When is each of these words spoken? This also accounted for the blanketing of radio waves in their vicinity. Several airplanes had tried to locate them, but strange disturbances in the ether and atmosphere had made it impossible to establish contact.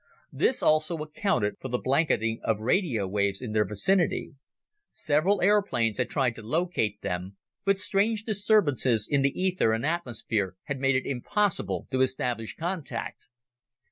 This 0.31 0.63
also 0.63 0.97
accounted 0.97 1.57
for 1.59 1.67
the 1.67 1.77
blanketing 1.77 2.39
of 2.43 2.59
radio 2.59 3.07
waves 3.07 3.39
in 3.39 3.51
their 3.51 3.67
vicinity. 3.67 4.33
Several 4.89 5.43
airplanes 5.43 5.99
had 5.99 6.09
tried 6.09 6.33
to 6.37 6.41
locate 6.41 7.01
them, 7.03 7.37
but 7.65 7.77
strange 7.77 8.23
disturbances 8.23 9.07
in 9.07 9.21
the 9.21 9.39
ether 9.39 9.73
and 9.73 9.85
atmosphere 9.85 10.55
had 10.63 10.79
made 10.79 10.95
it 10.95 11.05
impossible 11.05 11.87
to 11.91 12.01
establish 12.01 12.55
contact. 12.55 13.27